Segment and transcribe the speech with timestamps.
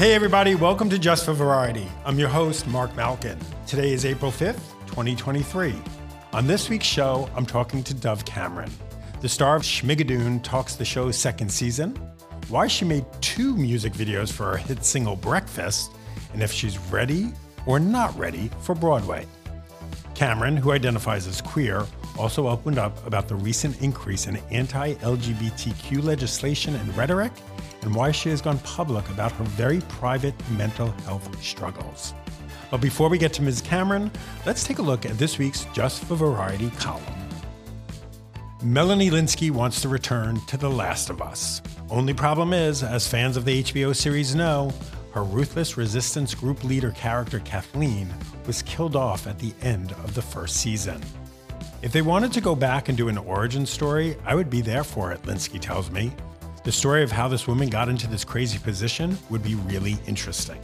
[0.00, 1.86] Hey, everybody, welcome to Just for Variety.
[2.06, 3.38] I'm your host, Mark Malkin.
[3.66, 5.74] Today is April 5th, 2023.
[6.32, 8.70] On this week's show, I'm talking to Dove Cameron.
[9.20, 11.96] The star of Schmigadoon talks the show's second season,
[12.48, 15.92] why she made two music videos for her hit single Breakfast,
[16.32, 17.34] and if she's ready
[17.66, 19.26] or not ready for Broadway.
[20.14, 21.84] Cameron, who identifies as queer,
[22.18, 27.32] also opened up about the recent increase in anti LGBTQ legislation and rhetoric
[27.82, 32.14] and why she has gone public about her very private mental health struggles.
[32.70, 33.60] But before we get to Ms.
[33.60, 34.10] Cameron,
[34.46, 37.04] let's take a look at this week's Just for Variety column.
[38.62, 41.62] Melanie Lynskey wants to return to The Last of Us.
[41.88, 44.72] Only problem is, as fans of the HBO series know,
[45.12, 48.12] her ruthless resistance group leader character Kathleen
[48.46, 51.02] was killed off at the end of the first season.
[51.82, 54.84] If they wanted to go back and do an origin story, I would be there
[54.84, 56.12] for it, Lynskey tells me.
[56.62, 60.60] The story of how this woman got into this crazy position would be really interesting.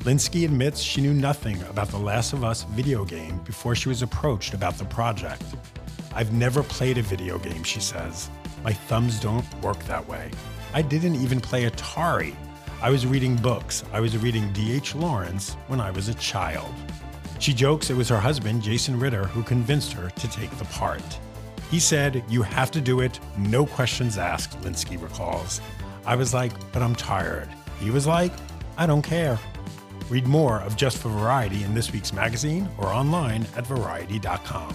[0.00, 4.00] Lynskey admits she knew nothing about The Last of Us video game before she was
[4.00, 5.42] approached about the project.
[6.14, 8.30] I've never played a video game, she says.
[8.64, 10.30] My thumbs don't work that way.
[10.72, 12.34] I didn't even play Atari.
[12.80, 13.84] I was reading books.
[13.92, 14.94] I was reading D.H.
[14.94, 16.72] Lawrence when I was a child.
[17.38, 21.02] She jokes it was her husband, Jason Ritter, who convinced her to take the part.
[21.70, 25.60] He said, You have to do it, no questions asked, Lynskey recalls.
[26.06, 27.48] I was like, But I'm tired.
[27.80, 28.32] He was like,
[28.76, 29.38] I don't care.
[30.08, 34.74] Read more of Just for Variety in this week's magazine or online at variety.com.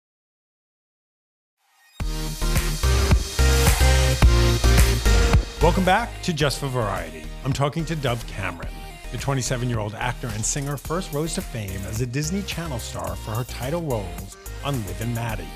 [5.61, 7.23] Welcome back to Just for Variety.
[7.45, 8.73] I'm talking to Dove Cameron.
[9.11, 12.79] The 27 year old actor and singer first rose to fame as a Disney Channel
[12.79, 15.47] star for her title roles on Liv and Maddie.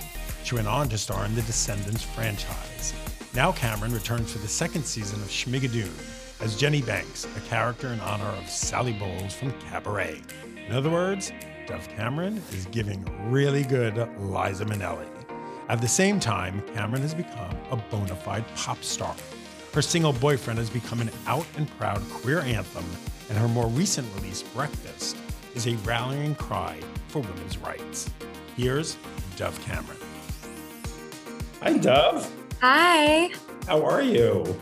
[0.44, 2.94] She went on to star in the Descendants franchise.
[3.34, 5.90] Now Cameron returns for the second season of Schmigadoon
[6.40, 10.22] as Jenny Banks, a character in honor of Sally Bowles from Cabaret.
[10.68, 11.32] In other words,
[11.66, 15.08] Dove Cameron is giving really good Liza Minnelli.
[15.68, 19.16] At the same time, Cameron has become a bona fide pop star.
[19.76, 22.86] Her single boyfriend has become an out and proud queer anthem,
[23.28, 25.18] and her more recent release, Breakfast,
[25.54, 28.10] is a rallying cry for women's rights.
[28.56, 28.96] Here's
[29.36, 29.98] Dove Cameron.
[31.62, 32.34] Hi, Dove.
[32.62, 33.32] Hi,
[33.68, 34.58] How are you?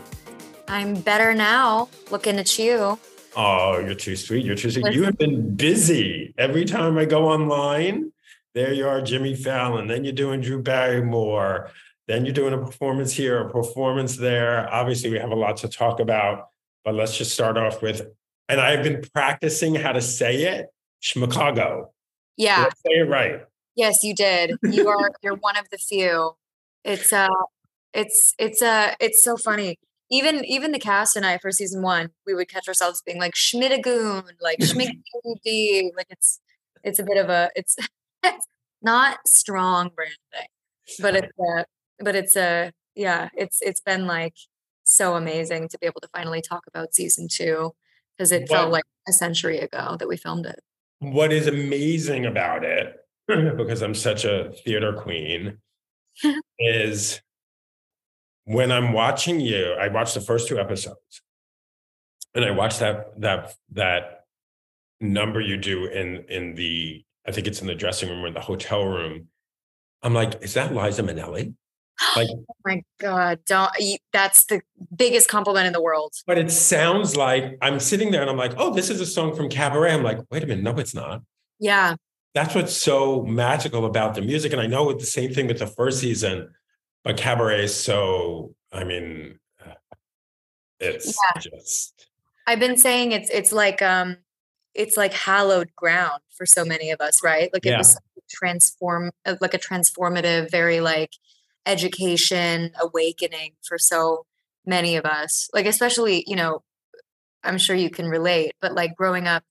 [0.66, 2.98] I'm better now looking at you.
[3.36, 4.44] Oh, you're too sweet.
[4.44, 4.92] You're too sweet.
[4.92, 6.34] You have been busy.
[6.38, 8.10] Every time I go online,
[8.52, 9.86] there you are, Jimmy Fallon.
[9.86, 11.70] Then you're doing Drew Barrymore.
[12.06, 14.72] Then you're doing a performance here, a performance there.
[14.72, 16.48] Obviously, we have a lot to talk about,
[16.84, 18.06] but let's just start off with.
[18.48, 20.66] And I've been practicing how to say it,
[21.00, 21.90] Schmicago.
[22.36, 22.68] Yeah.
[22.68, 23.40] Say it right.
[23.76, 24.52] Yes, you did.
[24.62, 26.32] You are you're one of the few.
[26.84, 27.28] It's uh
[27.92, 29.78] it's it's uh it's so funny.
[30.10, 33.34] Even even the cast and I for season one, we would catch ourselves being like
[33.34, 35.90] Schmidagoon, like Schmigagoon.
[35.96, 36.40] Like it's
[36.82, 37.76] it's a bit of a it's,
[38.22, 38.46] it's
[38.82, 40.50] not strong branding,
[41.00, 41.64] but it's uh
[41.98, 44.34] but it's a yeah, it's it's been like
[44.84, 47.74] so amazing to be able to finally talk about season two
[48.16, 50.60] because it felt like a century ago that we filmed it.
[51.00, 52.96] What is amazing about it,
[53.26, 55.58] because I'm such a theater queen,
[56.58, 57.20] is
[58.44, 61.22] when I'm watching you, I watched the first two episodes.
[62.34, 64.24] And I watched that that that
[65.00, 68.34] number you do in in the I think it's in the dressing room or in
[68.34, 69.28] the hotel room.
[70.02, 71.54] I'm like, is that Liza Minnelli?
[72.16, 73.70] Like, Oh my God, don't
[74.12, 74.60] that's the
[74.96, 76.12] biggest compliment in the world.
[76.26, 79.34] but it sounds like I'm sitting there and I'm like, oh, this is a song
[79.34, 79.92] from Cabaret.
[79.92, 81.22] I'm like, wait a minute, no, it's not.
[81.60, 81.94] Yeah.
[82.34, 84.52] that's what's so magical about the music.
[84.52, 86.50] And I know it's the same thing with the first season,
[87.04, 89.74] but Cabaret is so, I mean, uh,
[90.80, 91.40] It's yeah.
[91.40, 92.08] just.
[92.46, 94.18] I've been saying it's it's like um
[94.74, 97.48] it's like hallowed ground for so many of us, right?
[97.52, 97.78] Like it yeah.
[97.78, 97.96] was
[98.28, 101.12] transform uh, like a transformative, very like
[101.66, 104.26] education, awakening for so
[104.66, 105.48] many of us.
[105.52, 106.62] Like especially, you know,
[107.42, 109.44] I'm sure you can relate, but like growing up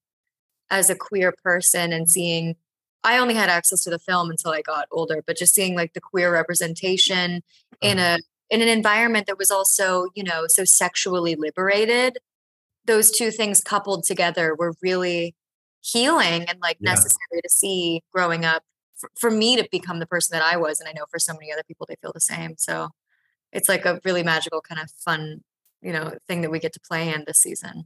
[0.69, 2.55] as a queer person and seeing
[3.03, 5.93] I only had access to the film until I got older, but just seeing like
[5.93, 7.43] the queer representation
[7.81, 8.17] in uh-huh.
[8.19, 12.19] a in an environment that was also, you know, so sexually liberated,
[12.85, 15.35] those two things coupled together were really
[15.81, 16.91] healing and like yeah.
[16.91, 18.63] necessary to see growing up
[19.03, 20.79] for, for me to become the person that I was.
[20.79, 22.55] And I know for so many other people, they feel the same.
[22.57, 22.89] So
[23.51, 25.43] it's like a really magical kind of fun,
[25.81, 27.85] you know, thing that we get to play in this season.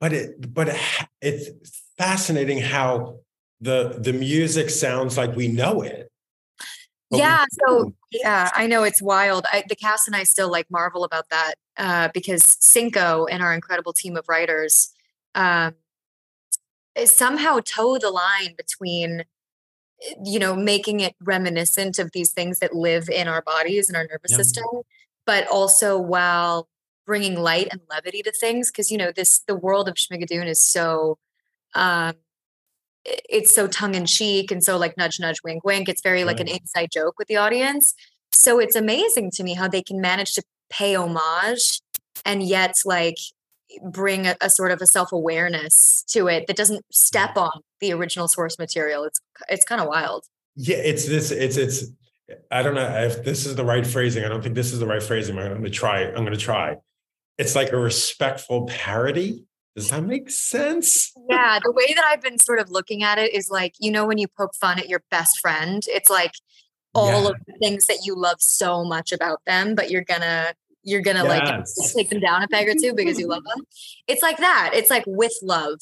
[0.00, 0.76] But it, but
[1.20, 1.50] it's
[1.96, 3.20] fascinating how
[3.60, 6.10] the the music sounds like we know it.
[7.10, 9.46] Yeah, so yeah, I know it's wild.
[9.50, 13.54] I, the cast and I still like marvel about that uh, because Cinco and our
[13.54, 14.92] incredible team of writers
[15.34, 15.76] um,
[17.04, 19.24] somehow toe the line between
[20.24, 24.04] you know making it reminiscent of these things that live in our bodies and our
[24.04, 24.36] nervous yeah.
[24.36, 24.64] system
[25.24, 26.68] but also while
[27.06, 30.60] bringing light and levity to things because you know this the world of schmigadoon is
[30.60, 31.18] so
[31.74, 32.14] um,
[33.28, 35.88] it's so tongue in cheek and so like nudge nudge wink wink.
[35.88, 37.94] It's very like an inside joke with the audience.
[38.32, 41.80] So it's amazing to me how they can manage to pay homage
[42.24, 43.16] and yet like
[43.90, 48.28] bring a, a sort of a self-awareness to it that doesn't step on the original
[48.28, 50.24] source material it's it's kind of wild
[50.54, 51.84] yeah it's this it's it's
[52.50, 54.86] i don't know if this is the right phrasing i don't think this is the
[54.86, 56.76] right phrasing i'm going to try i'm going to try
[57.38, 59.46] it's like a respectful parody
[59.76, 61.12] does that make sense?
[61.28, 64.06] Yeah, the way that I've been sort of looking at it is like, you know,
[64.06, 66.30] when you poke fun at your best friend, it's like
[66.94, 67.30] all yeah.
[67.30, 71.24] of the things that you love so much about them, but you're gonna you're gonna
[71.24, 71.76] yes.
[71.76, 73.66] like take them down a peg or two because you love them.
[74.06, 74.70] It's like that.
[74.72, 75.80] It's like with love.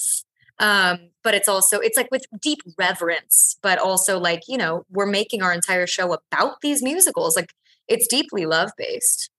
[0.59, 5.07] Um, but it's also it's like with deep reverence, but also like, you know, we're
[5.07, 7.37] making our entire show about these musicals.
[7.37, 7.53] Like
[7.89, 9.31] it's deeply love based.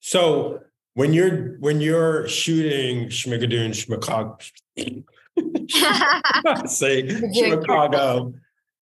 [0.00, 0.60] So
[0.94, 4.40] when you're when you're shooting Schmigadoon Schmicog
[6.68, 7.02] say
[7.34, 8.34] Schmicago,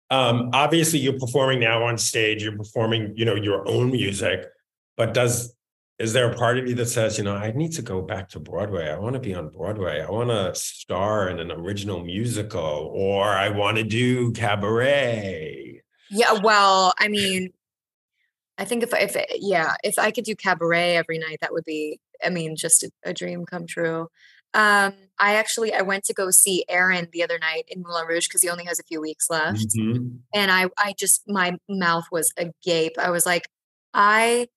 [0.10, 4.46] um, obviously you're performing now on stage, you're performing, you know, your own music,
[4.98, 5.56] but does
[6.02, 8.30] is there a part of you that says, you know, I need to go back
[8.30, 8.90] to Broadway.
[8.90, 10.02] I want to be on Broadway.
[10.02, 15.82] I want to star in an original musical, or I want to do cabaret.
[16.10, 17.54] Yeah, well, I mean,
[18.58, 22.00] I think if if yeah, if I could do cabaret every night, that would be,
[22.24, 24.10] I mean, just a, a dream come true.
[24.54, 28.28] Um, I actually I went to go see Aaron the other night in Moulin Rouge
[28.28, 30.18] because he only has a few weeks left, mm-hmm.
[30.34, 32.98] and I I just my mouth was agape.
[32.98, 33.48] I was like,
[33.94, 34.48] I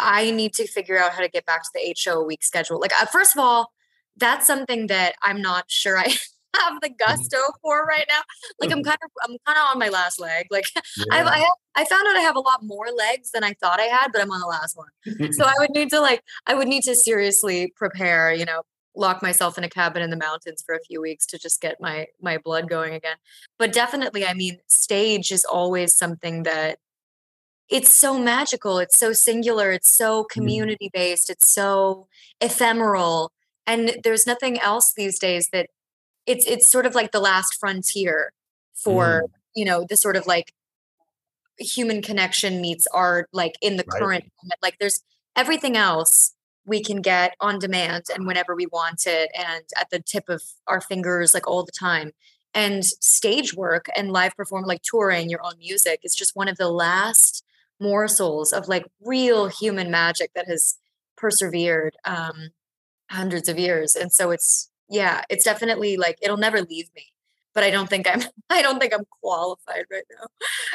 [0.00, 2.42] I need to figure out how to get back to the eight show a week
[2.42, 2.80] schedule.
[2.80, 3.72] Like, uh, first of all,
[4.16, 6.08] that's something that I'm not sure I
[6.56, 7.12] have the mm-hmm.
[7.14, 8.20] gusto for right now.
[8.60, 8.88] Like I'm mm-hmm.
[8.88, 10.46] kind of I'm kind of on my last leg.
[10.50, 10.66] Like
[10.96, 11.04] yeah.
[11.12, 13.80] I I, have, I found out I have a lot more legs than I thought
[13.80, 15.32] I had, but I'm on the last one.
[15.32, 18.32] so I would need to like I would need to seriously prepare.
[18.32, 18.62] You know,
[18.94, 21.80] lock myself in a cabin in the mountains for a few weeks to just get
[21.80, 23.16] my my blood going again.
[23.58, 26.78] But definitely, I mean, stage is always something that
[27.68, 28.78] it's so magical.
[28.78, 29.70] It's so singular.
[29.70, 31.28] It's so community based.
[31.28, 32.06] It's so
[32.40, 33.32] ephemeral.
[33.66, 35.68] And there's nothing else these days that
[36.28, 38.32] it's it's sort of like the last frontier
[38.74, 39.30] for mm.
[39.56, 40.52] you know the sort of like
[41.58, 44.00] human connection meets art like in the right.
[44.00, 45.02] current moment like there's
[45.34, 46.34] everything else
[46.66, 50.42] we can get on demand and whenever we want it and at the tip of
[50.66, 52.12] our fingers like all the time
[52.54, 56.58] and stage work and live perform like touring your own music is just one of
[56.58, 57.44] the last
[57.80, 60.76] morsels of like real human magic that has
[61.16, 62.48] persevered um
[63.10, 67.06] hundreds of years and so it's yeah, it's definitely like it'll never leave me.
[67.54, 70.26] But I don't think I'm I don't think I'm qualified right now.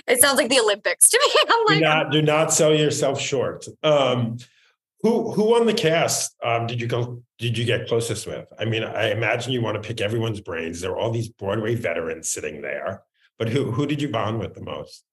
[0.07, 1.41] It sounds like the Olympics to me.
[1.49, 3.65] I'm like do not do not sell yourself short.
[3.81, 4.37] Um
[5.01, 8.47] who who on the cast um, did you go did you get closest with?
[8.57, 10.79] I mean, I imagine you want to pick everyone's brains.
[10.79, 13.03] There are all these Broadway veterans sitting there,
[13.37, 15.03] but who who did you bond with the most?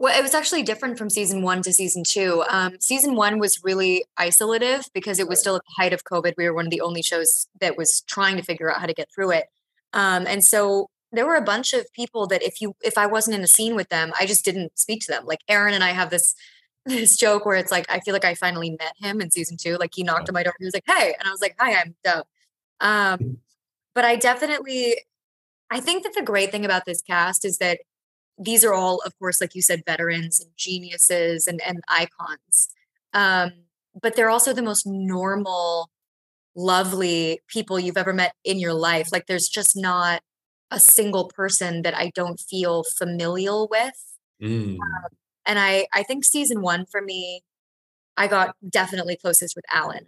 [0.00, 2.44] Well, it was actually different from season one to season two.
[2.48, 6.34] Um, season one was really isolative because it was still at the height of COVID.
[6.36, 8.94] We were one of the only shows that was trying to figure out how to
[8.94, 9.46] get through it.
[9.92, 13.34] Um, and so there were a bunch of people that if you if I wasn't
[13.34, 15.26] in the scene with them, I just didn't speak to them.
[15.26, 16.34] Like Aaron and I have this
[16.86, 19.76] this joke where it's like I feel like I finally met him in season two.
[19.78, 21.56] Like he knocked on my door and he was like, "Hey," and I was like,
[21.58, 22.24] "Hi, I'm Dove."
[22.80, 23.38] Um,
[23.94, 24.96] but I definitely,
[25.70, 27.80] I think that the great thing about this cast is that
[28.38, 32.68] these are all, of course, like you said, veterans and geniuses and, and icons.
[33.12, 33.52] Um,
[34.00, 35.90] but they're also the most normal,
[36.54, 39.10] lovely people you've ever met in your life.
[39.10, 40.22] Like there's just not
[40.70, 44.16] a single person that I don't feel familial with.
[44.42, 44.74] Mm.
[44.74, 45.08] Um,
[45.46, 47.42] and I I think season one for me,
[48.16, 50.06] I got definitely closest with Alan,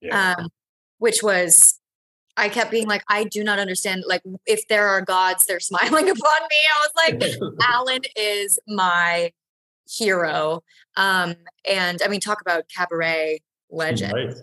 [0.00, 0.34] Yeah.
[0.38, 0.48] um,
[0.98, 1.78] which was
[2.36, 4.04] I kept being like, I do not understand.
[4.06, 6.56] Like, if there are gods, they're smiling upon me.
[6.74, 9.32] I was like, Alan is my
[9.88, 10.62] hero.
[10.96, 11.34] Um,
[11.68, 14.12] and I mean, talk about cabaret legend.
[14.12, 14.34] Right.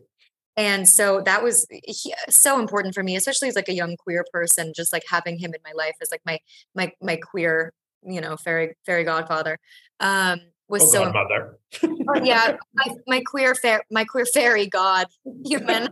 [0.57, 4.25] And so that was he, so important for me, especially as like a young queer
[4.33, 6.37] person, just like having him in my life as like my
[6.75, 7.71] my my queer,
[8.03, 9.57] you know, fairy fairy godfather.
[10.01, 11.59] Um, was Oh, so godmother.
[11.83, 15.07] Oh, yeah, my, my queer fair, my queer fairy god
[15.45, 15.89] human.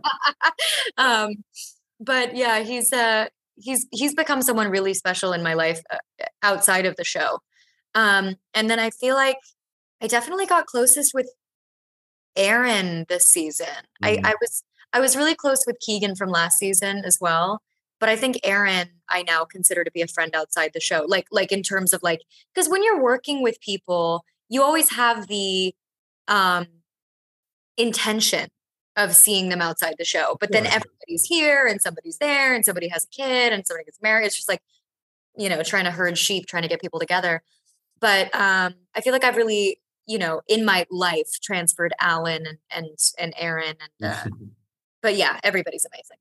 [0.97, 1.31] um,
[1.99, 5.97] but yeah, he's uh he's he's become someone really special in my life uh,
[6.43, 7.39] outside of the show.
[7.95, 9.37] Um, and then I feel like
[10.01, 11.29] I definitely got closest with
[12.35, 13.67] Aaron this season.
[14.03, 14.19] Mhm.
[14.25, 14.63] I I was
[14.93, 17.61] I was really close with Keegan from last season as well.
[17.99, 21.05] But I think Aaron, I now consider to be a friend outside the show.
[21.07, 22.21] Like, like in terms of like,
[22.53, 25.73] because when you're working with people, you always have the
[26.27, 26.67] um
[27.77, 28.49] intention
[28.97, 30.35] of seeing them outside the show.
[30.39, 30.75] But then Right.
[30.75, 34.25] everybody's here and somebody's there and somebody has a kid and somebody gets married.
[34.25, 34.61] It's just like,
[35.37, 37.43] you know, trying to herd sheep, trying to get people together.
[37.99, 42.57] But um I feel like I've really, you know, in my life transferred Alan and
[42.71, 44.23] and and Aaron and uh,
[45.01, 46.17] but yeah, everybody's amazing.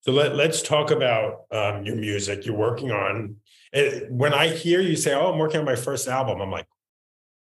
[0.00, 3.36] So let, let's talk about um, your music you're working on.
[3.72, 6.66] It, when I hear you say, "Oh, I'm working on my first album," I'm like,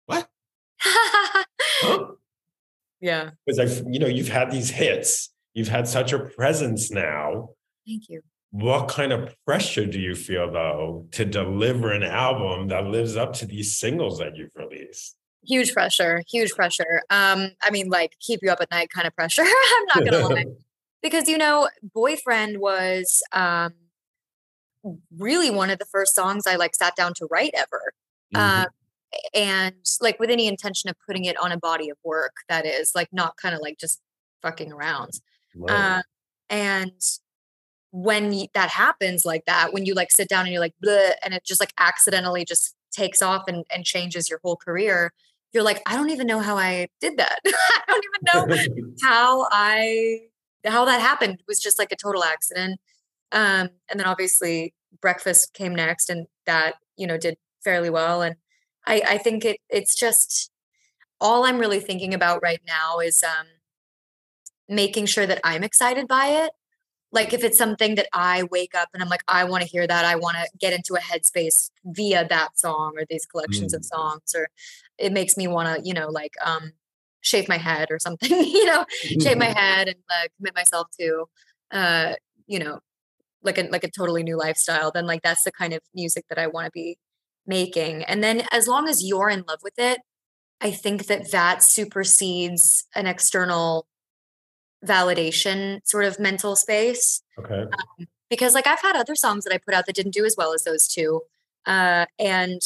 [0.06, 0.28] "What?"
[1.80, 2.12] Huh?
[3.02, 3.30] Yeah.
[3.44, 5.30] Because I've, you know, you've had these hits.
[5.52, 7.50] You've had such a presence now.
[7.86, 8.22] Thank you.
[8.52, 13.32] What kind of pressure do you feel though to deliver an album that lives up
[13.34, 15.16] to these singles that you've released?
[15.44, 17.02] Huge pressure, huge pressure.
[17.10, 19.42] Um, I mean, like keep you up at night kind of pressure.
[19.46, 20.44] I'm not gonna lie.
[21.02, 23.72] Because you know, boyfriend was um
[25.18, 27.92] really one of the first songs I like sat down to write ever.
[28.34, 28.64] Mhm.
[28.64, 28.66] Um
[29.34, 32.92] and like with any intention of putting it on a body of work that is
[32.94, 34.00] like not kind of like just
[34.42, 35.20] fucking around.
[35.68, 36.02] Uh,
[36.48, 37.00] and
[37.90, 41.34] when that happens like that, when you like sit down and you're like, Bleh, and
[41.34, 45.12] it just like accidentally just takes off and, and changes your whole career,
[45.52, 47.40] you're like, I don't even know how I did that.
[47.46, 50.20] I don't even know how I
[50.64, 51.34] how that happened.
[51.34, 52.80] It was just like a total accident.
[53.32, 58.22] Um, and then obviously breakfast came next, and that you know did fairly well.
[58.22, 58.36] And
[58.86, 60.50] I, I think it it's just
[61.20, 63.46] all I'm really thinking about right now is um,
[64.68, 66.50] making sure that I'm excited by it.
[67.12, 69.86] Like if it's something that I wake up and I'm like, I want to hear
[69.86, 73.82] that, I want to get into a headspace via that song or these collections of
[73.82, 73.86] Mm.
[73.86, 74.48] songs, or
[74.98, 76.72] it makes me want to, you know, like um,
[77.22, 78.84] shave my head or something, you know,
[79.20, 81.26] shave my head and uh, commit myself to,
[81.72, 82.14] uh,
[82.46, 82.80] you know,
[83.42, 84.90] like a like a totally new lifestyle.
[84.92, 86.98] Then like that's the kind of music that I want to be
[87.46, 88.04] making.
[88.04, 90.00] And then as long as you're in love with it,
[90.60, 93.86] I think that that supersedes an external
[94.84, 97.66] validation sort of mental space okay.
[98.28, 100.52] because like I've had other songs that I put out that didn't do as well
[100.52, 101.22] as those two.
[101.66, 102.60] Uh, and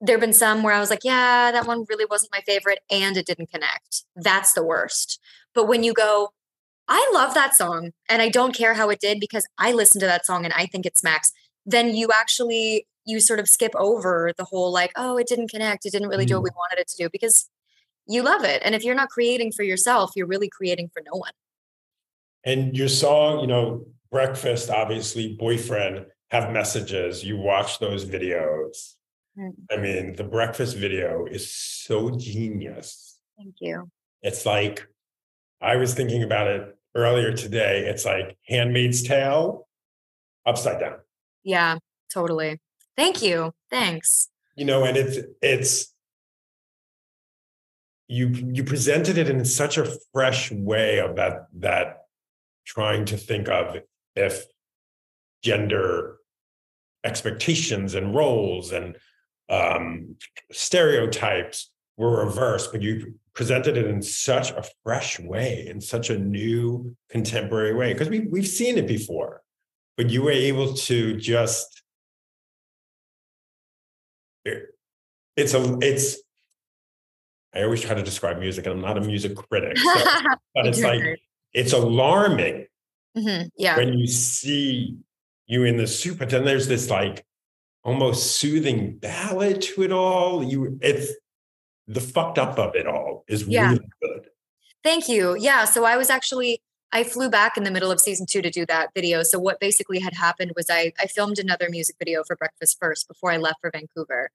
[0.00, 3.16] there've been some where I was like, yeah, that one really wasn't my favorite and
[3.16, 4.04] it didn't connect.
[4.16, 5.20] That's the worst.
[5.54, 6.30] But when you go,
[6.88, 10.06] I love that song and I don't care how it did because I listened to
[10.06, 11.32] that song and I think it smacks,
[11.66, 15.86] then you actually you sort of skip over the whole like, oh, it didn't connect,
[15.86, 17.48] it didn't really do what we wanted it to do because
[18.06, 18.60] you love it.
[18.64, 21.32] And if you're not creating for yourself, you're really creating for no one.
[22.44, 27.22] And your song, you know, Breakfast, obviously, Boyfriend have messages.
[27.22, 28.94] You watch those videos.
[29.38, 29.52] Mm.
[29.70, 33.18] I mean, the breakfast video is so genius.
[33.36, 33.90] Thank you.
[34.22, 34.86] It's like,
[35.60, 37.86] I was thinking about it earlier today.
[37.86, 39.68] It's like Handmaid's Tale
[40.46, 40.98] upside down.
[41.44, 41.76] Yeah,
[42.12, 42.58] totally.
[42.98, 43.54] Thank you.
[43.70, 44.28] Thanks.
[44.56, 45.94] You know, and it's it's
[48.08, 51.98] you you presented it in such a fresh way of that that
[52.66, 53.78] trying to think of
[54.16, 54.46] if
[55.44, 56.16] gender
[57.04, 58.96] expectations and roles and
[59.48, 60.16] um,
[60.50, 66.18] stereotypes were reversed, but you presented it in such a fresh way, in such a
[66.18, 69.42] new contemporary way, because we we've seen it before,
[69.96, 71.76] but you were able to just.
[74.48, 74.66] It-
[75.36, 76.20] it's a it's.
[77.54, 79.94] I always try to describe music, and I'm not a music critic, so,
[80.54, 81.02] but it's like
[81.52, 82.66] it's alarming
[83.16, 83.76] Mhm, Yeah.
[83.76, 84.96] when you see
[85.46, 87.24] you in the soup, but then there's this like
[87.84, 90.44] almost soothing ballad to it all.
[90.44, 91.12] You, it's
[91.86, 93.70] the fucked up of it all is Yeah.
[93.70, 94.28] really good.
[94.84, 95.36] Thank you.
[95.38, 95.64] Yeah.
[95.64, 96.60] So I was actually
[96.92, 99.22] I flew back in the middle of season two to do that video.
[99.22, 103.08] So what basically had happened was I I filmed another music video for Breakfast First
[103.08, 104.30] before I left for Vancouver.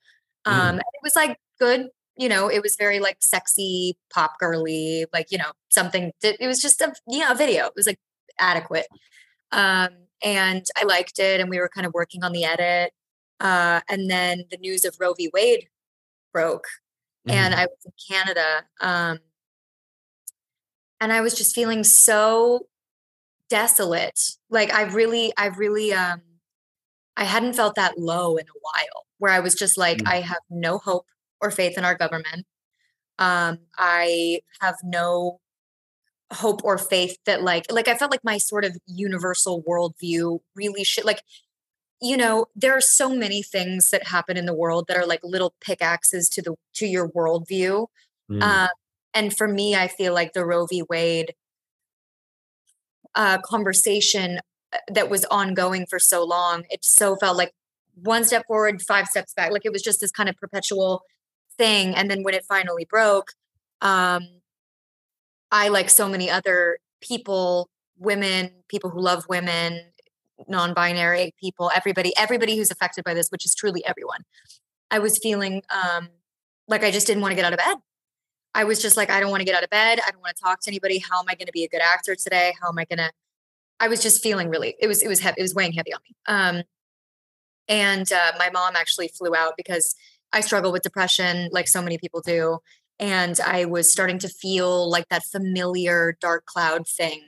[0.46, 0.80] Um, mm.
[0.80, 2.50] It was like good, you know.
[2.50, 6.12] It was very like sexy, pop girly, like you know something.
[6.22, 7.66] That, it was just a you know a video.
[7.66, 8.00] It was like
[8.40, 8.88] adequate,
[9.52, 9.90] um,
[10.24, 11.42] and I liked it.
[11.42, 12.92] And we were kind of working on the edit.
[13.40, 15.30] Uh, and then the news of Roe v.
[15.34, 15.68] Wade
[16.32, 16.68] broke,
[17.28, 17.34] mm.
[17.34, 18.64] and I was in Canada.
[18.80, 19.20] Um,
[21.04, 22.68] and I was just feeling so
[23.50, 24.20] desolate.
[24.50, 26.22] Like I really, I really, um,
[27.18, 30.08] I hadn't felt that low in a while where I was just like, mm.
[30.08, 31.06] I have no hope
[31.42, 32.46] or faith in our government.
[33.20, 35.42] Um, I have no
[36.32, 40.86] hope or faith that like, like I felt like my sort of universal worldview really
[40.86, 41.22] should like,
[42.02, 45.20] you know, there are so many things that happen in the world that are like
[45.22, 47.88] little pickaxes to the to your worldview.
[48.32, 48.42] Mm.
[48.42, 48.70] Um,
[49.14, 50.84] and for me, I feel like the Roe v.
[50.90, 51.34] Wade
[53.16, 54.40] uh, conversation
[54.72, 57.54] uh, that was ongoing for so long, it so felt like
[57.96, 59.52] one step forward, five steps back.
[59.52, 61.04] Like it was just this kind of perpetual
[61.58, 61.96] thing.
[61.96, 63.32] And then when it finally broke,
[63.82, 64.28] um,
[65.52, 69.80] I, like so many other people, women, people who love women,
[70.48, 74.22] non-binary people, everybody, everybody who's affected by this, which is truly everyone.
[74.90, 76.10] I was feeling um,
[76.68, 77.78] like I just didn't want to get out of bed.
[78.56, 80.00] I was just like, I don't want to get out of bed.
[80.06, 81.00] I don't want to talk to anybody.
[81.00, 82.54] How am I going to be a good actor today?
[82.62, 83.12] How am I going to?
[83.80, 84.76] I was just feeling really.
[84.80, 85.36] It was it was heavy.
[85.40, 86.16] It was weighing heavy on me.
[86.28, 86.64] Um,
[87.68, 89.96] and uh, my mom actually flew out because
[90.32, 92.60] I struggle with depression, like so many people do.
[93.00, 97.24] And I was starting to feel like that familiar dark cloud thing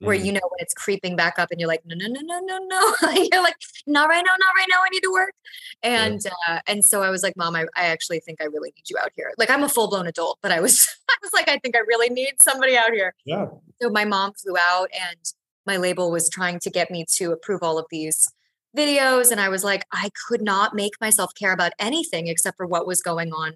[0.00, 0.24] where mm.
[0.24, 2.58] you know when it's creeping back up and you're like no no no no no
[2.58, 2.94] no.
[3.32, 5.34] You're like not right now not right now i need to work.
[5.82, 6.56] And yeah.
[6.56, 8.96] uh, and so i was like mom I, I actually think i really need you
[9.02, 9.32] out here.
[9.38, 12.10] Like i'm a full-blown adult but i was i was like i think i really
[12.10, 13.14] need somebody out here.
[13.24, 13.46] Yeah.
[13.80, 15.18] So my mom flew out and
[15.66, 18.32] my label was trying to get me to approve all of these
[18.76, 22.66] videos and i was like i could not make myself care about anything except for
[22.66, 23.54] what was going on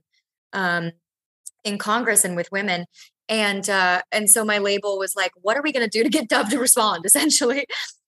[0.55, 0.93] um,
[1.63, 2.87] in congress and with women
[3.31, 6.11] and uh, and so my label was like what are we going to do to
[6.11, 7.07] get Dove to respond?
[7.07, 7.67] essentially.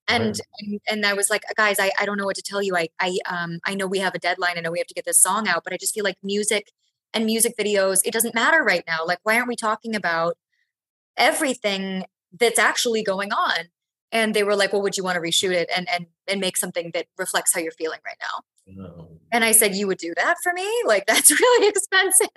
[0.08, 0.40] And, right.
[0.58, 2.76] and and i was like guys I, I don't know what to tell you.
[2.76, 4.58] I i um i know we have a deadline.
[4.58, 6.72] I know we have to get this song out but i just feel like music
[7.14, 9.06] and music videos it doesn't matter right now.
[9.06, 10.36] Like why aren't we talking about
[11.16, 12.04] everything
[12.38, 13.68] that's actually going on?
[14.10, 16.56] And they were like well would you want to reshoot it and and and make
[16.56, 19.18] something that reflects how you're feeling right now no.
[19.30, 20.68] And I said, "You would do that for me?
[20.86, 22.28] Like that's really expensive."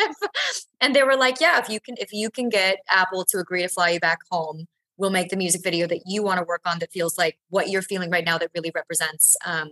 [0.82, 3.62] and they were like, "Yeah, if you can if you can get Apple to agree
[3.62, 4.66] to fly you back home,
[4.98, 7.70] we'll make the music video that you want to work on that feels like what
[7.70, 9.70] you're feeling right now that really represents um,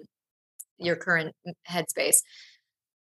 [0.77, 1.35] your current
[1.69, 2.17] headspace."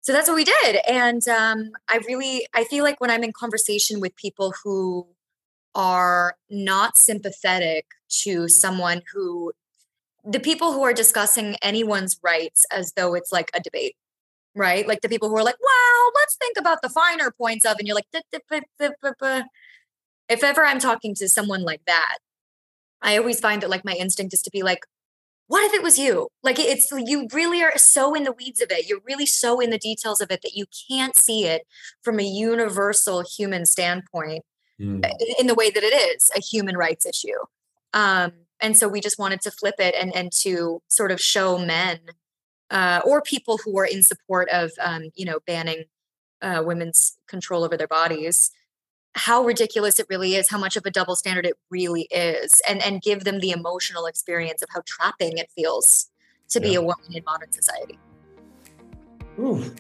[0.02, 3.32] So that's what we did, and um, I really I feel like when I'm in
[3.32, 5.06] conversation with people who
[5.74, 7.87] are not sympathetic
[8.22, 9.52] to someone who
[10.26, 13.96] the people who are discussing anyone's rights as though it's like a debate,
[14.54, 14.86] right?
[14.86, 17.86] Like the people who are like, well, let's think about the finer points of, and
[17.86, 18.08] you're like,
[20.28, 22.18] if ever I'm talking to someone like that,
[23.02, 24.80] I always find that like my instinct is to be like,
[25.46, 26.28] what if it was you?
[26.42, 28.88] Like it's you really are so in the weeds of it.
[28.88, 31.62] You're really so in the details of it that you can't see it
[32.02, 34.42] from a universal human standpoint
[34.80, 35.08] mm.
[35.38, 37.38] in the way that it is a human rights issue.
[37.92, 41.59] Um, and so we just wanted to flip it and and to sort of show
[41.59, 41.99] men
[42.71, 45.85] uh, or people who are in support of um, you know banning
[46.42, 48.51] uh, women's control over their bodies
[49.14, 52.83] how ridiculous it really is how much of a double standard it really is and
[52.83, 56.11] and give them the emotional experience of how trapping it feels
[56.49, 56.69] to yeah.
[56.69, 57.99] be a woman in modern society
[59.38, 59.75] Ooh.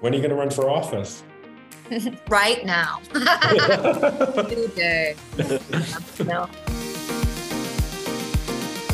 [0.00, 1.22] when are you going to run for office
[2.28, 3.00] right now
[4.50, 5.14] new day
[6.26, 6.48] no.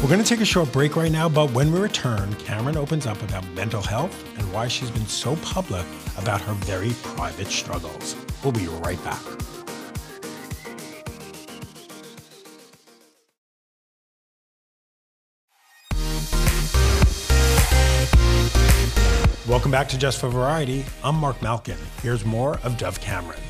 [0.05, 3.07] We're going to take a short break right now, but when we return, Cameron opens
[3.07, 5.87] up about mental health and why she's been so public
[6.19, 8.15] about her very private struggles.
[8.43, 9.23] We'll be right back.
[19.49, 20.85] Welcome back to Just for Variety.
[21.03, 21.79] I'm Mark Malkin.
[22.03, 23.41] Here's more of Dove Cameron.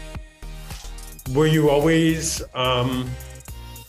[1.33, 3.11] Were you always, um,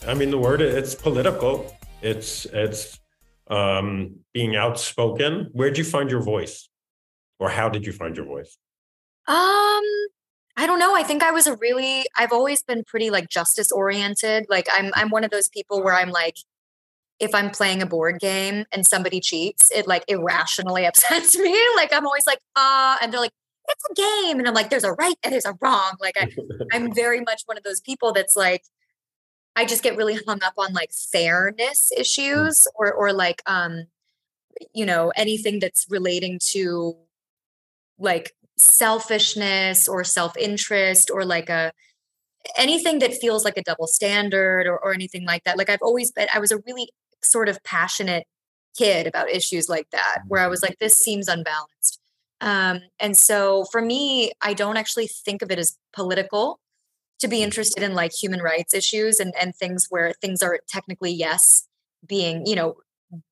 [0.08, 2.98] I mean, the word, it's political it's it's
[3.48, 5.50] um, being outspoken.
[5.52, 6.68] Where'd you find your voice,
[7.38, 8.56] or how did you find your voice?
[9.28, 9.82] Um,
[10.56, 10.94] I don't know.
[10.94, 12.04] I think I was a really.
[12.16, 14.46] I've always been pretty like justice oriented.
[14.48, 16.36] Like I'm I'm one of those people where I'm like,
[17.18, 21.56] if I'm playing a board game and somebody cheats, it like irrationally upsets me.
[21.76, 23.32] Like I'm always like, ah, uh, and they're like,
[23.68, 24.38] it's a game.
[24.38, 25.96] And I'm like, there's a right and there's a wrong.
[26.00, 26.28] Like I,
[26.72, 28.62] I'm very much one of those people that's like,
[29.56, 32.00] I just get really hung up on like fairness Mm.
[32.00, 33.86] issues or or like um,
[34.72, 36.96] you know, anything that's relating to
[37.98, 41.72] like selfishness or self-interest or like a
[42.56, 45.58] anything that feels like a double standard or, or anything like that.
[45.58, 46.90] Like I've always been, I was a really
[47.22, 48.24] sort of passionate
[48.78, 52.00] kid about issues like that, where I was like, this seems unbalanced.
[52.40, 56.60] Um, and so for me, I don't actually think of it as political
[57.20, 61.12] to be interested in like human rights issues and, and things where things are technically,
[61.12, 61.66] yes,
[62.06, 62.76] being, you know,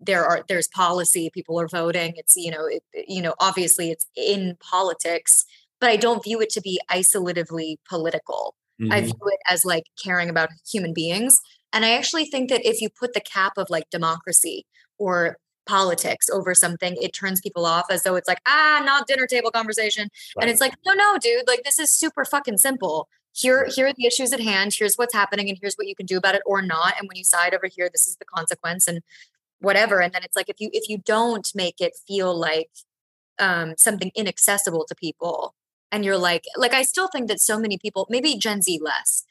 [0.01, 4.07] there are there's policy people are voting it's you know it, you know obviously it's
[4.15, 5.45] in politics
[5.81, 8.55] but i don't view it to be isolatively political
[8.91, 9.05] I Mhm.
[9.07, 11.41] view it as like caring about human beings.
[11.73, 14.67] And I actually think that if you put the cap of like democracy
[14.99, 19.27] or politics over something, it turns people off as though it's like, ah, not dinner
[19.27, 20.09] table conversation.
[20.41, 23.09] And it's like, no, no, dude, like this is super fucking simple.
[23.35, 24.75] Here, here are the issues at hand.
[24.75, 26.95] Here's what's happening, and here's what you can do about it or not.
[26.99, 29.01] And when you side over here, this is the consequence and
[29.61, 30.01] whatever.
[30.01, 32.71] And then it's like if you if you don't make it feel like
[33.39, 35.55] um something inaccessible to people,
[35.95, 39.25] and you're like like i still think that so many people maybe gen z less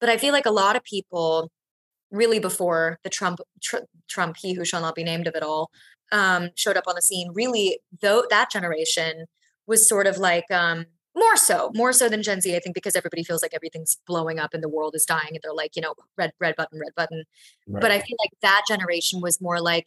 [0.00, 1.50] but i feel like a lot of people
[2.10, 5.70] really before the trump tr- trump he who shall not be named of it all
[6.12, 9.26] um showed up on the scene really though that generation
[9.66, 12.96] was sort of like um more so more so than gen z i think because
[12.96, 15.82] everybody feels like everything's blowing up and the world is dying and they're like you
[15.82, 17.24] know red red button red button.
[17.66, 19.86] But i feel like that generation was more like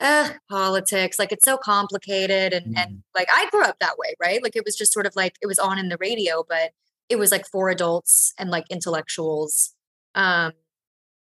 [0.00, 4.42] uh politics like it's so complicated and and like i grew up that way right?
[4.42, 6.70] Like it was just sort of like it was on in the radio but
[7.08, 9.74] it was like for adults and like intellectuals
[10.14, 10.52] um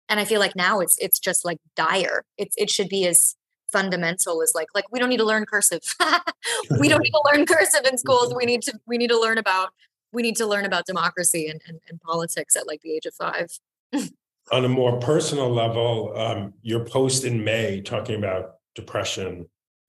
[0.09, 2.23] and i feel like now it's it's just like dire.
[2.37, 3.35] It's it should be as
[3.75, 5.81] fundamental is like like we don't need to learn cursive.
[6.79, 8.33] We don't need to learn cursive in schools.
[8.33, 9.69] We need to we need to learn about
[10.11, 13.13] we need to learn about democracy and, and, and politics at like the age of
[13.13, 13.49] five.
[14.51, 19.47] On a more personal level, um, your post in May talking about depression,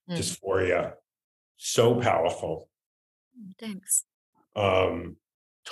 [0.08, 0.18] Mm.
[0.18, 0.92] dysphoria,
[1.56, 2.68] so powerful.
[3.58, 4.04] thanks.
[4.54, 5.16] Um,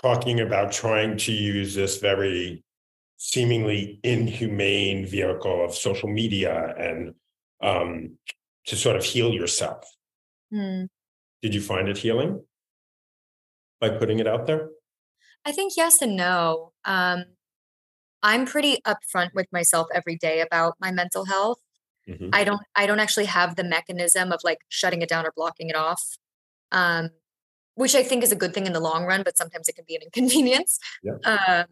[0.02, 2.64] talking about trying to use this very
[3.16, 7.14] seemingly inhumane vehicle of social media and
[7.64, 8.18] um,
[8.66, 9.84] to sort of heal yourself.
[10.52, 10.84] Hmm.
[11.42, 12.44] Did you find it healing
[13.80, 14.68] by putting it out there?
[15.44, 16.72] I think yes and no.
[16.84, 17.24] Um,
[18.22, 21.60] I'm pretty upfront with myself every day about my mental health.
[22.08, 22.30] Mhm.
[22.32, 25.68] I don't I don't actually have the mechanism of like shutting it down or blocking
[25.68, 26.02] it off.
[26.72, 27.10] Um,
[27.74, 29.84] which I think is a good thing in the long run, but sometimes it can
[29.86, 30.78] be an inconvenience.
[31.02, 31.14] Yeah.
[31.24, 31.66] Um,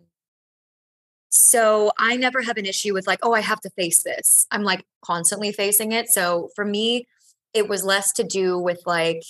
[1.34, 4.46] so I never have an issue with like, oh, I have to face this.
[4.50, 6.10] I'm like constantly facing it.
[6.10, 7.06] So for me,
[7.54, 9.22] it was less to do with like,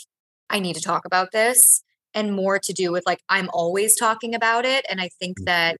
[0.50, 4.34] I need to talk about this and more to do with like, I'm always talking
[4.34, 4.84] about it.
[4.90, 5.44] And I think mm.
[5.44, 5.76] that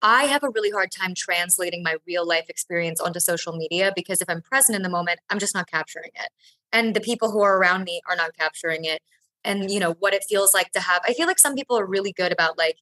[0.00, 4.22] I have a really hard time translating my real life experience onto social media because
[4.22, 6.28] if I'm present in the moment, I'm just not capturing it.
[6.72, 9.00] And the people who are around me are not capturing it.
[9.42, 11.84] And, you know, what it feels like to have, I feel like some people are
[11.84, 12.76] really good about like,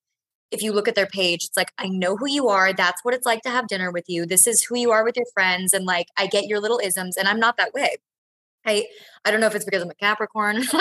[0.50, 2.72] if you look at their page, it's like, I know who you are.
[2.72, 4.26] That's what it's like to have dinner with you.
[4.26, 5.72] This is who you are with your friends.
[5.72, 7.96] And like, I get your little isms, and I'm not that way.
[8.66, 8.86] I
[9.24, 10.62] I don't know if it's because I'm a Capricorn.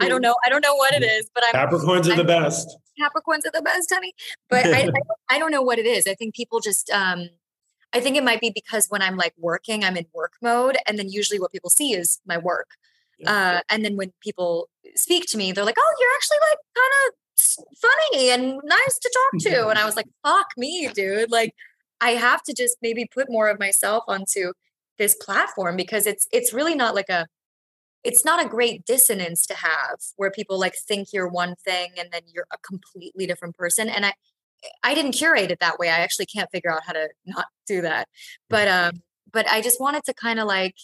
[0.00, 0.34] I don't know.
[0.44, 2.76] I don't know what it is, but I'm Capricorns are the I'm- best.
[3.00, 4.12] Capricorns are the best, honey.
[4.50, 4.96] But I, I, don't-
[5.30, 6.06] I don't know what it is.
[6.08, 7.28] I think people just, um,
[7.92, 10.76] I think it might be because when I'm like working, I'm in work mode.
[10.86, 12.70] And then usually what people see is my work.
[13.26, 16.92] Uh, and then when people speak to me, they're like, oh, you're actually like kind
[17.08, 17.14] of
[18.10, 19.68] funny and nice to talk to.
[19.68, 21.30] And I was like, fuck me, dude.
[21.30, 21.54] Like,
[22.00, 24.52] I have to just maybe put more of myself onto
[24.98, 27.26] this platform because it's it's really not like a
[28.04, 32.10] it's not a great dissonance to have where people like think you're one thing and
[32.12, 34.12] then you're a completely different person and i
[34.82, 37.80] i didn't curate it that way i actually can't figure out how to not do
[37.80, 38.08] that
[38.50, 40.74] but um but i just wanted to kind of like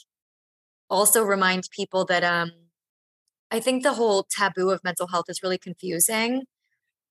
[0.88, 2.52] also remind people that um
[3.50, 6.44] i think the whole taboo of mental health is really confusing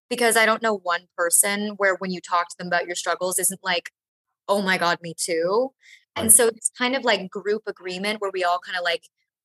[0.10, 3.40] because i don't know one person where when you talk to them about your struggles
[3.40, 3.92] isn't like
[4.48, 5.72] oh my god me too.
[6.16, 9.04] And so it's kind of like group agreement where we all kind of like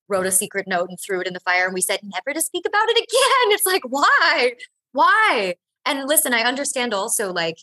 [0.08, 2.42] wrote a secret note and threw it in the fire and we said never to
[2.42, 3.06] speak about it again.
[3.54, 4.54] It's like why?
[4.92, 5.54] Why?
[5.86, 7.58] And listen i understand also like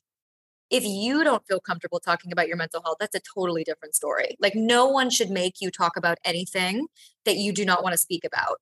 [0.71, 4.35] if you don't feel comfortable talking about your mental health that's a totally different story.
[4.39, 6.87] Like no one should make you talk about anything
[7.25, 8.57] that you do not want to speak about.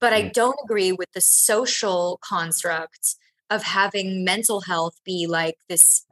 [0.00, 3.16] But i don't agree with the social construct
[3.54, 6.06] of having mental health be like this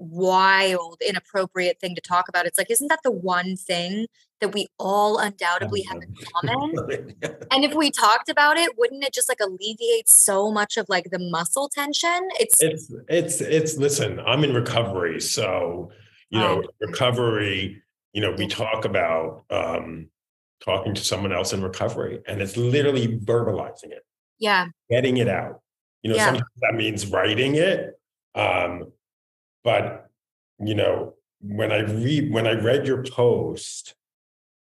[0.00, 2.46] wild, inappropriate thing to talk about.
[2.46, 4.06] It's like, isn't that the one thing
[4.40, 7.14] that we all undoubtedly have in common?
[7.50, 11.10] and if we talked about it, wouldn't it just like alleviate so much of like
[11.10, 12.28] the muscle tension?
[12.38, 15.20] It's it's it's it's listen, I'm in recovery.
[15.20, 15.90] So,
[16.30, 16.86] you know, oh.
[16.86, 20.08] recovery, you know, we talk about um
[20.64, 24.04] talking to someone else in recovery and it's literally verbalizing it.
[24.38, 24.66] Yeah.
[24.90, 25.60] Getting it out.
[26.02, 26.26] You know, yeah.
[26.26, 27.98] sometimes that means writing it.
[28.34, 28.92] Um,
[29.64, 30.10] but
[30.58, 33.94] you know, when I read when I read your post,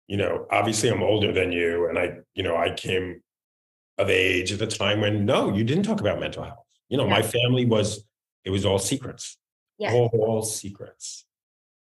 [0.07, 3.23] you know, obviously I'm older than you, and I, you know, I came
[3.99, 6.67] of age at a time when no, you didn't talk about mental health.
[6.89, 7.11] You know, yeah.
[7.11, 8.05] my family was
[8.45, 9.37] it was all secrets.
[9.79, 9.93] Yeah.
[9.93, 11.25] All, all secrets.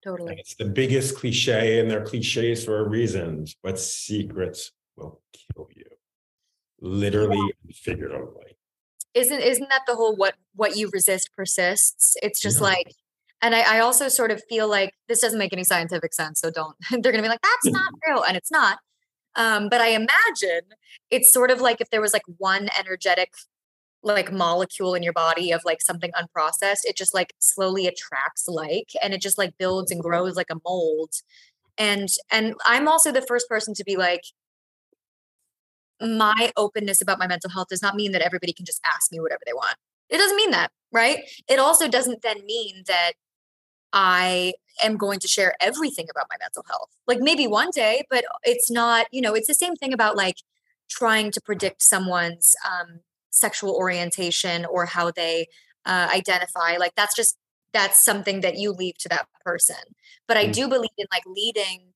[0.03, 0.31] Totally.
[0.31, 5.69] And it's the biggest cliche, and they're cliches for a reason, but secrets will kill
[5.75, 5.85] you.
[6.81, 7.53] Literally yeah.
[7.65, 8.57] and figuratively
[9.15, 12.17] isn't isn't that the whole what what you resist persists?
[12.23, 12.69] It's just yeah.
[12.69, 12.95] like
[13.43, 16.51] and I, I, also sort of feel like this doesn't make any scientific sense so
[16.51, 18.79] don't they're gonna be like that's not real and it's not.
[19.37, 20.63] Um, but i imagine
[21.09, 23.33] it's sort of like if there was like one energetic
[24.03, 28.91] like molecule in your body of like something unprocessed it just like slowly attracts like
[29.01, 31.13] and it just like builds and grows like a mold.
[31.79, 34.25] And and i'm also the first person to be like
[36.01, 39.21] my openness about my mental health does not mean that everybody can just ask me
[39.21, 39.77] whatever they want.
[40.09, 41.21] It doesn't mean that, right?
[41.49, 43.13] It also doesn't then mean that
[43.93, 46.89] I am going to share everything about my mental health.
[47.07, 50.37] Like maybe one day, but it's not, you know, it's the same thing about like
[50.89, 55.47] trying to predict someone's um, sexual orientation or how they
[55.87, 56.77] uh, identify.
[56.77, 57.37] Like that's just,
[57.73, 59.77] that's something that you leave to that person.
[60.27, 60.53] But I mm.
[60.53, 61.90] do believe in like leading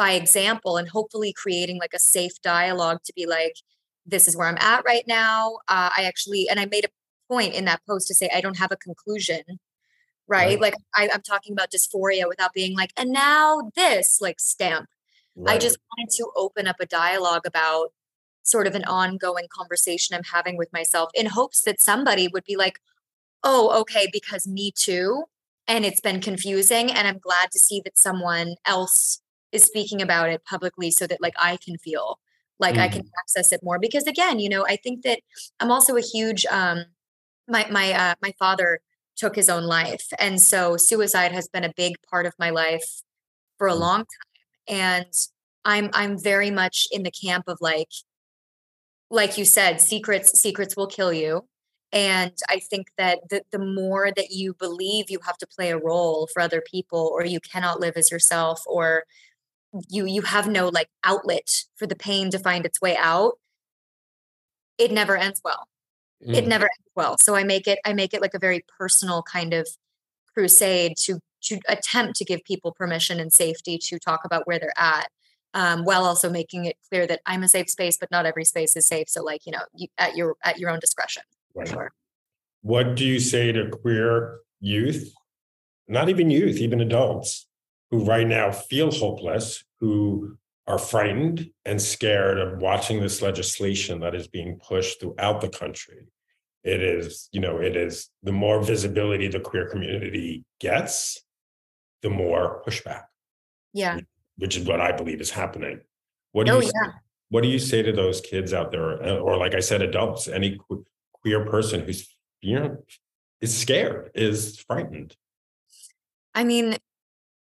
[0.00, 3.56] by example and hopefully creating like a safe dialogue to be like
[4.06, 6.88] this is where i'm at right now uh, i actually and i made a
[7.28, 9.42] point in that post to say i don't have a conclusion
[10.26, 10.60] right, right.
[10.60, 14.88] like I, am talking about dysphoria without being like and now this like stamp
[15.36, 15.56] right.
[15.56, 17.92] i just wanted to open up a dialogue about
[18.42, 22.56] sort of an ongoing conversation i'm having with myself in hopes that somebody would be
[22.56, 22.80] like
[23.44, 25.24] oh okay because me too
[25.68, 29.20] and it's been confusing and i'm glad to see that someone else
[29.52, 32.18] is speaking about it publicly so that like I can feel
[32.58, 32.80] like mm.
[32.80, 33.10] I can mm.
[33.20, 35.20] access it more because again, you know, I think that
[35.58, 36.84] I'm also a huge um
[37.48, 38.80] my my uh my father
[39.16, 43.02] took his own life and so suicide has been a big part of my life
[43.58, 43.80] for a mm.
[43.80, 44.06] long time
[44.68, 45.12] and
[45.64, 47.90] I'm I'm very much in the camp of like
[49.10, 51.44] like you said secrets secrets will kill you
[51.92, 55.78] and i think that the, the more that you believe you have to play a
[55.78, 59.04] role for other people or you cannot live as yourself or
[59.88, 63.34] you you have no like outlet for the pain to find its way out
[64.78, 65.68] it never ends well.
[66.26, 66.34] Mm.
[66.34, 67.16] it never ends well.
[67.18, 69.68] So i make it i make it like a very personal kind of
[70.34, 74.78] crusade to to attempt to give people permission and safety to talk about where they're
[74.78, 75.08] at
[75.54, 78.76] um, while also making it clear that i'm a safe space but not every space
[78.76, 79.08] is safe.
[79.08, 81.22] So like you know you, at your at your own discretion
[81.54, 81.68] right.
[81.68, 81.92] sure.
[82.62, 85.14] What do you say to queer youth?
[85.88, 87.46] Not even youth even adults
[87.90, 94.14] who right now feel hopeless, who are frightened and scared of watching this legislation that
[94.14, 96.06] is being pushed throughout the country.
[96.62, 101.20] It is, you know, it is the more visibility the queer community gets,
[102.02, 103.04] the more pushback.
[103.72, 103.98] Yeah.
[104.36, 105.80] Which is what I believe is happening.
[106.32, 106.92] What do oh, you say, yeah.
[107.30, 110.28] what do you say to those kids out there uh, or like I said adults,
[110.28, 110.58] any
[111.12, 112.08] queer person who's
[112.40, 112.84] you know
[113.40, 115.16] is scared, is frightened?
[116.34, 116.76] I mean,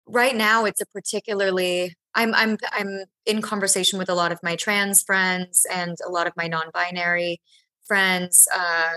[0.07, 4.55] right now it's a particularly I'm I'm I'm in conversation with a lot of my
[4.55, 7.41] trans friends and a lot of my non-binary
[7.85, 8.47] friends.
[8.53, 8.95] Uh,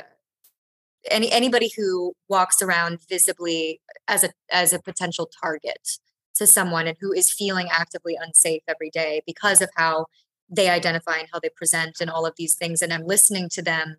[1.11, 5.99] any anybody who walks around visibly as a as a potential target
[6.35, 10.07] to someone and who is feeling actively unsafe every day because of how
[10.49, 12.83] they identify and how they present and all of these things.
[12.83, 13.96] And I'm listening to them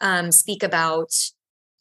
[0.00, 1.12] um, speak about,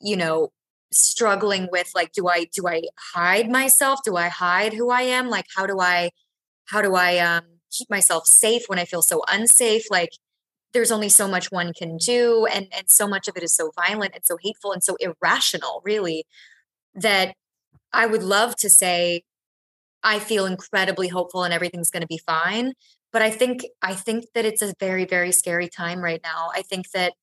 [0.01, 0.51] you know,
[0.91, 2.81] struggling with like do i do i
[3.13, 3.99] hide myself?
[4.03, 5.29] Do i hide who i am?
[5.29, 6.11] Like how do i
[6.65, 9.85] how do i um keep myself safe when i feel so unsafe?
[9.91, 10.11] Like
[10.77, 13.71] there's only so much one can do and and so much of it is so
[13.75, 16.23] violent and so hateful and so irrational really
[16.93, 17.33] that
[17.93, 19.23] i would love to say
[20.03, 22.73] i feel incredibly hopeful and everything's going to be fine
[23.11, 26.49] but i think i think that it's a very very scary time right now.
[26.53, 27.13] I think that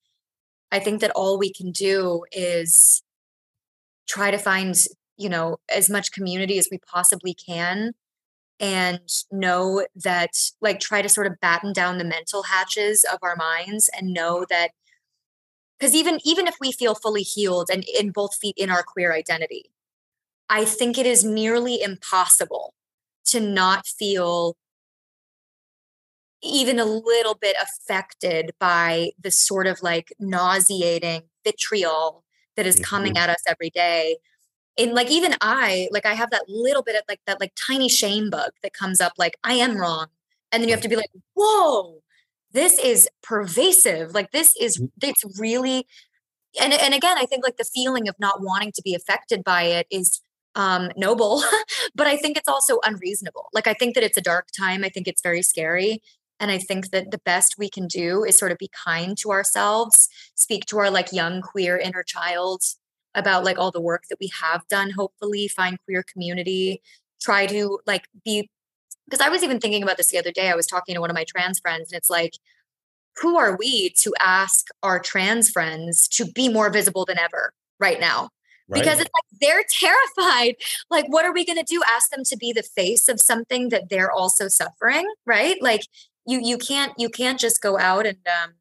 [0.72, 3.03] i think that all we can do is
[4.06, 4.74] try to find
[5.16, 7.92] you know as much community as we possibly can
[8.60, 9.00] and
[9.32, 13.90] know that like try to sort of batten down the mental hatches of our minds
[13.96, 14.70] and know that
[15.78, 19.12] because even even if we feel fully healed and in both feet in our queer
[19.12, 19.70] identity
[20.48, 22.74] I think it is nearly impossible
[23.26, 24.56] to not feel
[26.42, 32.23] even a little bit affected by the sort of like nauseating vitriol
[32.56, 33.18] that is coming Mhm.
[33.18, 34.16] at us every day.
[34.78, 37.88] And like even I, like I have that little bit of like that like tiny
[37.88, 40.08] shame bug that comes up like I am wrong.
[40.52, 42.02] And then you have to be like, whoa,
[42.52, 44.14] this is pervasive.
[44.14, 45.86] Like this is it's really
[46.60, 49.64] and and again, I think like the feeling of not wanting to be affected by
[49.64, 50.20] it is
[50.54, 51.42] um noble,
[51.94, 53.48] but I think it's also unreasonable.
[53.52, 54.84] Like I think that it's a dark time.
[54.84, 56.02] I think it's very scary.
[56.44, 59.30] And I think that the best we can do is sort of be kind to
[59.30, 62.62] ourselves, speak to our like young queer inner child
[63.14, 66.82] about like all the work that we have done, hopefully, find queer community,
[67.18, 68.50] try to like be
[69.06, 70.50] because I was even thinking about this the other day.
[70.50, 72.34] I was talking to one of my trans friends, and it's like,
[73.22, 78.00] who are we to ask our trans friends to be more visible than ever right
[78.00, 78.28] now?
[78.68, 78.82] Right?
[78.82, 80.56] Because it's like they're terrified.
[80.90, 81.80] Like, what are we going to do?
[81.88, 85.56] Ask them to be the face of something that they're also suffering, right?
[85.62, 85.80] Like,
[86.26, 88.54] you you can't you can't just go out and um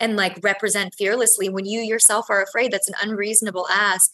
[0.00, 2.72] and like represent fearlessly when you yourself are afraid.
[2.72, 4.10] That's an unreasonable ask.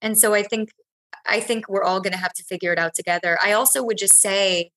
[0.00, 0.70] And so I think
[1.26, 3.38] I think we're all going to have to figure it out together.
[3.42, 4.70] I also would just say,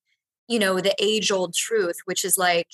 [0.47, 2.67] you know, the age old truth, which is like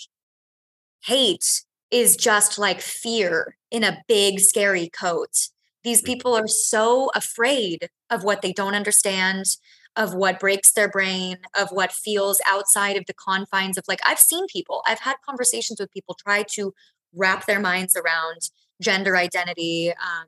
[1.05, 5.49] hate is just like fear in a big, scary coat.
[5.83, 9.45] These people are so afraid of what they don't understand,
[9.95, 14.19] of what breaks their brain, of what feels outside of the confines of like, I've
[14.19, 16.73] seen people, I've had conversations with people try to
[17.13, 18.49] wrap their minds around
[18.81, 20.27] gender identity, um,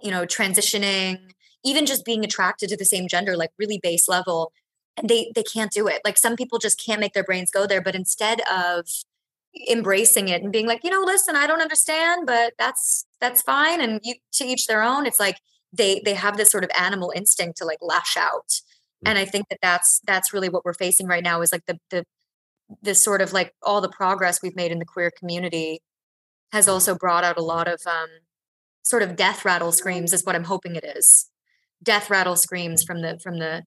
[0.00, 1.18] you know, transitioning,
[1.64, 4.52] even just being attracted to the same gender, like really base level.
[4.96, 6.00] And they they can't do it.
[6.04, 7.80] Like some people just can't make their brains go there.
[7.82, 8.86] But instead of
[9.70, 13.80] embracing it and being like, you know, listen, I don't understand, but that's that's fine.
[13.80, 15.06] And you to each their own.
[15.06, 15.36] It's like
[15.72, 18.60] they they have this sort of animal instinct to like lash out.
[19.04, 21.78] And I think that that's that's really what we're facing right now is like the
[21.90, 22.04] the
[22.82, 25.80] this sort of like all the progress we've made in the queer community
[26.52, 28.08] has also brought out a lot of um
[28.82, 31.30] sort of death rattle screams is what I'm hoping it is.
[31.82, 33.64] Death rattle screams from the from the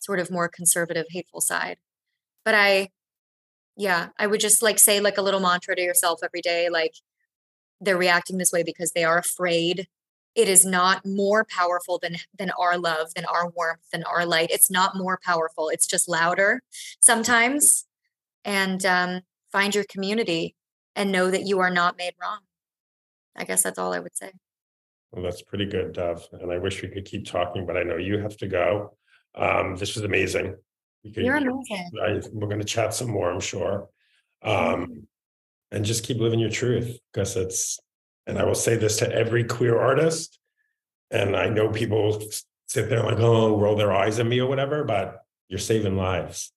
[0.00, 1.78] sort of more conservative hateful side.
[2.44, 2.90] But I
[3.76, 6.94] yeah, I would just like say like a little mantra to yourself every day like
[7.80, 9.88] they're reacting this way because they are afraid.
[10.34, 14.50] It is not more powerful than than our love, than our warmth, than our light.
[14.50, 15.68] It's not more powerful.
[15.68, 16.62] It's just louder
[17.00, 17.86] sometimes.
[18.44, 19.20] And um,
[19.52, 20.54] find your community
[20.96, 22.38] and know that you are not made wrong.
[23.36, 24.32] I guess that's all I would say.
[25.12, 26.26] Well, that's pretty good, Dove.
[26.32, 28.96] And I wish we could keep talking, but I know you have to go.
[29.34, 30.54] Um, this was amazing.
[31.04, 31.90] We could- You're amazing.
[32.02, 33.88] I, we're going to chat some more, I'm sure.
[34.42, 35.06] Um,
[35.72, 37.78] and just keep living your truth because it's,
[38.26, 40.38] and I will say this to every queer artist.
[41.10, 42.22] And I know people
[42.66, 46.52] sit there like, oh, roll their eyes at me or whatever, but you're saving lives.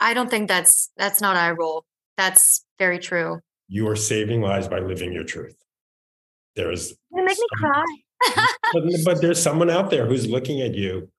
[0.00, 1.84] I don't think that's that's not eye roll.
[2.16, 3.40] That's very true.
[3.68, 5.56] You are saving lives by living your truth.
[6.56, 7.84] There's, You make me cry.
[8.72, 11.10] but, but there's someone out there who's looking at you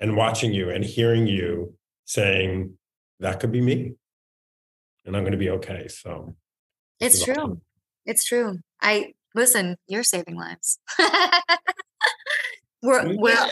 [0.00, 1.74] and watching you and hearing you
[2.04, 2.78] saying,
[3.20, 3.94] that could be me.
[5.04, 5.88] And I'm going to be okay.
[5.88, 6.36] So
[7.00, 7.34] It's true.
[7.34, 7.60] awesome.
[8.06, 8.58] It's true.
[8.80, 10.78] I listen, you're saving lives.
[12.82, 13.50] we're we're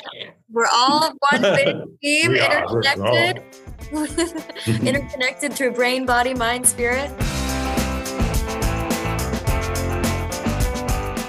[0.51, 3.43] we're all one big team, We interconnected.
[3.85, 4.87] Mm-hmm.
[4.89, 7.11] interconnected through brain, body, mind, spirit.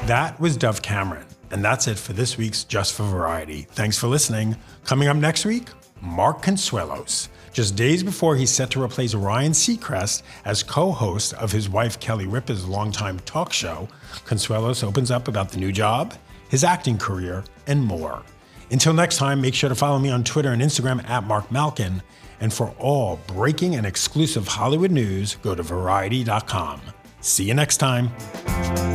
[0.07, 1.25] That was Dove Cameron.
[1.51, 3.63] And that's it for this week's Just for Variety.
[3.71, 4.55] Thanks for listening.
[4.85, 5.67] Coming up next week,
[6.05, 7.29] Mark Consuelos.
[7.51, 11.99] Just days before he's set to replace Ryan Seacrest as co host of his wife
[11.99, 13.87] Kelly Ripa's longtime talk show,
[14.25, 16.13] Consuelos opens up about the new job,
[16.49, 18.23] his acting career, and more.
[18.71, 22.03] Until next time, make sure to follow me on Twitter and Instagram at Marc Malkin.
[22.41, 26.81] And for all breaking and exclusive Hollywood news, go to variety.com.
[27.21, 28.94] See you next time.